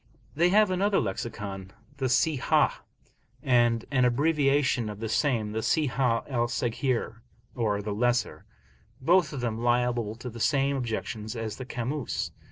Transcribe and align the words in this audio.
They 0.35 0.49
have 0.49 0.71
another 0.71 0.99
Lexicon, 0.99 1.73
the 1.97 2.07
Sihah, 2.07 2.79
and 3.43 3.85
an 3.91 4.03
abbreviation 4.03 4.89
of 4.89 4.99
the 4.99 5.07
same, 5.07 5.51
the 5.51 5.59
Sihah 5.61 6.27
al 6.27 6.47
Saghir 6.47 7.17
(or 7.53 7.83
the 7.83 7.93
lesser), 7.93 8.43
both 8.99 9.31
of 9.31 9.41
them 9.41 9.59
liable 9.61 10.15
to 10.15 10.31
the 10.31 10.39
same 10.39 10.75
objections 10.75 11.35
as 11.35 11.57
the 11.57 11.65
Kamus. 11.67 12.31